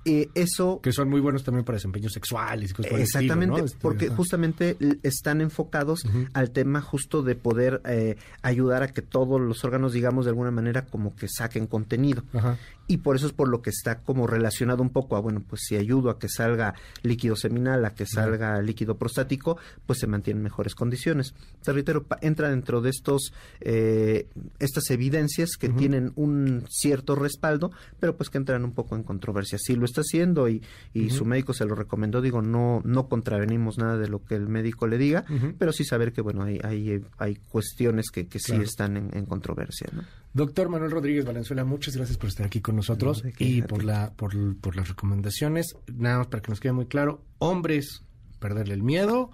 Eh, 0.04 0.28
eso... 0.34 0.80
Que 0.82 0.92
son 0.92 1.08
muy 1.08 1.20
buenos 1.20 1.44
también 1.44 1.64
para 1.64 1.76
desempeños 1.76 2.12
sexuales 2.12 2.70
y 2.70 2.74
cosas 2.74 2.90
por 2.90 2.98
el 2.98 3.04
estilo, 3.04 3.22
Exactamente, 3.22 3.58
¿no? 3.60 3.64
Este, 3.64 3.78
porque 3.80 4.06
ajá. 4.06 4.16
justamente 4.16 4.76
están 5.02 5.40
enfocados 5.40 6.04
al 6.32 6.50
tema 6.50 6.80
justo 6.80 7.22
de 7.22 7.34
poder 7.34 7.80
eh, 7.86 8.16
ayudar 8.42 8.82
a 8.82 8.88
que 8.88 9.02
todos 9.02 9.40
los 9.40 9.64
órganos, 9.64 9.92
digamos, 9.92 10.24
de 10.24 10.30
alguna 10.30 10.50
manera 10.50 10.86
como 10.86 11.14
que 11.16 11.28
saquen 11.28 11.66
contenido. 11.66 12.22
Ajá. 12.32 12.58
Y 12.86 12.98
por 12.98 13.16
eso 13.16 13.26
es 13.26 13.32
por 13.32 13.48
lo 13.48 13.62
que 13.62 13.70
está 13.70 14.00
como 14.00 14.26
relacionado 14.26 14.82
un 14.82 14.90
poco 14.90 15.16
a, 15.16 15.20
bueno, 15.20 15.42
pues 15.48 15.62
si 15.64 15.76
ayudo 15.76 16.10
a 16.10 16.18
que 16.18 16.28
salga 16.28 16.74
líquido 17.02 17.34
seminal, 17.34 17.84
a 17.84 17.94
que 17.94 18.04
salga 18.04 18.60
líquido 18.60 18.98
prostático, 18.98 19.56
pues 19.86 20.00
se 20.00 20.06
mantienen 20.06 20.42
mejores 20.42 20.74
condiciones. 20.74 21.34
Te 21.62 21.72
reitero, 21.72 22.04
entra 22.20 22.50
dentro 22.50 22.82
de 22.82 22.90
estos, 22.90 23.32
eh, 23.60 24.28
estas 24.58 24.90
evidencias 24.90 25.56
que 25.58 25.70
tienen 25.70 26.12
un 26.16 26.64
cierto 26.68 27.14
respaldo, 27.14 27.72
pero 28.00 28.16
pues 28.16 28.28
que 28.28 28.36
entran 28.36 28.64
un 28.64 28.72
poco 28.72 28.96
en 28.96 29.02
controversia. 29.02 29.58
Si 29.58 29.76
lo 29.76 29.86
está 29.94 30.00
haciendo 30.02 30.48
y, 30.48 30.62
y 30.92 31.10
su 31.10 31.24
médico 31.24 31.52
se 31.54 31.64
lo 31.64 31.74
recomendó, 31.74 32.20
digo, 32.20 32.42
no, 32.42 32.82
no 32.84 33.08
contravenimos 33.08 33.78
nada 33.78 33.96
de 33.96 34.08
lo 34.08 34.24
que 34.24 34.34
el 34.34 34.48
médico 34.48 34.86
le 34.86 34.98
diga, 34.98 35.24
pero 35.58 35.72
sí 35.72 35.84
saber 35.84 36.12
que, 36.12 36.20
bueno, 36.20 36.42
hay, 36.42 36.58
hay, 36.64 37.02
hay 37.18 37.36
cuestiones 37.36 38.10
que, 38.10 38.26
que 38.26 38.38
sí 38.38 38.52
Claro. 38.52 38.62
están 38.64 38.96
en, 38.96 39.10
en 39.16 39.24
controversia, 39.26 39.88
¿no? 39.92 40.02
Doctor 40.32 40.68
Manuel 40.68 40.90
Rodríguez 40.90 41.24
Valenzuela, 41.24 41.64
muchas 41.64 41.96
gracias 41.96 42.18
por 42.18 42.28
estar 42.28 42.44
aquí 42.46 42.60
con 42.60 42.74
nosotros 42.74 43.22
No, 43.24 43.30
y 43.38 43.62
por, 43.62 43.84
la, 43.84 44.12
por, 44.14 44.32
por 44.56 44.74
las 44.74 44.88
recomendaciones. 44.88 45.76
Nada 45.96 46.18
más 46.18 46.26
para 46.26 46.42
que 46.42 46.50
nos 46.50 46.58
quede 46.58 46.72
muy 46.72 46.86
claro, 46.86 47.22
hombres, 47.38 48.02
perderle 48.40 48.74
el 48.74 48.82
miedo, 48.82 49.30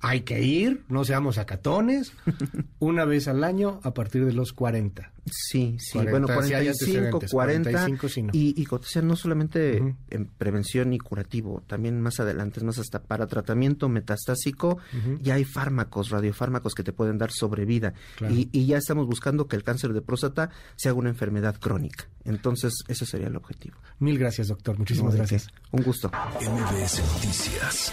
hay 0.00 0.20
que 0.20 0.40
ir, 0.42 0.84
no 0.88 1.04
seamos 1.04 1.38
acatones, 1.38 2.12
una 2.78 3.04
vez 3.04 3.28
al 3.28 3.42
año 3.44 3.80
a 3.82 3.92
partir 3.94 4.24
de 4.24 4.32
los 4.32 4.52
40. 4.52 5.12
Sí, 5.30 5.76
sí, 5.78 5.92
40, 5.92 6.10
bueno, 6.10 6.26
sí 6.48 6.54
hay 6.54 6.64
45, 6.66 7.16
antecedentes, 7.16 7.30
40, 7.32 7.70
45 7.70 8.08
sí, 8.08 8.22
no. 8.22 8.30
y, 8.32 8.54
y 8.56 8.64
cotiza 8.64 9.02
no 9.02 9.14
solamente 9.14 9.94
en 10.08 10.26
prevención 10.26 10.92
y 10.94 10.98
curativo, 10.98 11.62
también 11.66 12.00
más 12.00 12.18
adelante, 12.18 12.60
es 12.60 12.64
más 12.64 12.78
hasta 12.78 13.02
para 13.02 13.26
tratamiento 13.26 13.88
metastásico, 13.90 14.78
ya 15.20 15.34
hay 15.34 15.44
fármacos, 15.44 16.08
radiofármacos 16.10 16.74
que 16.74 16.82
te 16.82 16.92
pueden 16.92 17.18
dar 17.18 17.30
sobrevida 17.30 17.92
Claro. 18.16 18.34
y, 18.34 18.48
y 18.52 18.66
ya 18.66 18.78
estamos 18.78 19.06
buscando 19.06 19.48
que 19.48 19.56
el 19.56 19.64
cáncer 19.64 19.92
de 19.92 20.00
próstata 20.00 20.50
sea 20.76 20.94
una 20.94 21.10
enfermedad 21.10 21.56
crónica. 21.60 22.08
Entonces, 22.24 22.72
ese 22.88 23.04
sería 23.06 23.26
el 23.28 23.36
objetivo. 23.36 23.76
Mil 23.98 24.18
gracias, 24.18 24.48
doctor. 24.48 24.78
Muchísimas 24.78 25.14
gracias. 25.14 25.48
Un 25.72 25.82
gusto. 25.82 26.10
MBS 26.40 27.02
Noticias 27.14 27.92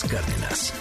Cárdenas. 0.00 0.72